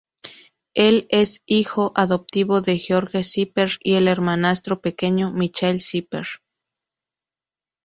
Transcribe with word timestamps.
Él 0.73 1.05
es 1.11 1.43
hijo 1.45 1.91
adoptivo 1.95 2.59
de 2.61 2.79
George 2.79 3.21
Cypher 3.23 3.69
y 3.83 3.97
el 3.97 4.07
hermanastro 4.07 4.81
pequeño 4.81 5.29
Michael 5.31 5.79
Cypher. 5.83 6.25